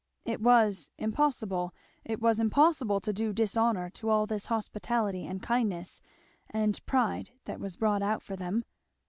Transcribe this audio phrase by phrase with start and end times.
[0.25, 6.01] It was impossible, it was impossible, to do dishonour to all this hospitality and kindness
[6.49, 8.65] and pride that was brought out for them.